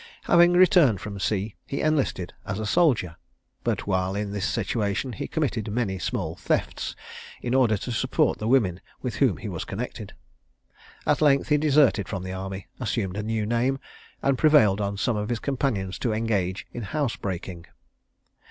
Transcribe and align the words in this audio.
Having 0.23 0.53
returned 0.53 0.99
from 0.99 1.19
sea, 1.19 1.53
he 1.67 1.79
enlisted 1.81 2.33
as 2.43 2.59
a 2.59 2.65
soldier; 2.65 3.17
but 3.63 3.85
while 3.85 4.15
in 4.15 4.31
this 4.31 4.47
situation 4.47 5.13
he 5.13 5.27
committed 5.27 5.71
many 5.71 5.99
small 5.99 6.35
thefts, 6.35 6.95
in 7.43 7.53
order 7.53 7.77
to 7.77 7.91
support 7.91 8.39
the 8.39 8.47
women 8.47 8.81
with 9.03 9.17
whom 9.17 9.37
he 9.37 9.47
was 9.47 9.63
connected. 9.63 10.13
At 11.05 11.21
length 11.21 11.49
he 11.49 11.57
deserted 11.59 12.09
from 12.09 12.23
the 12.23 12.33
army, 12.33 12.65
assumed 12.79 13.15
a 13.15 13.21
new 13.21 13.45
name, 13.45 13.77
and 14.23 14.39
prevailed 14.39 14.81
on 14.81 14.97
some 14.97 15.17
of 15.17 15.29
his 15.29 15.37
companions 15.37 15.99
to 15.99 16.13
engage 16.13 16.65
in 16.73 16.81
housebreaking. 16.81 17.67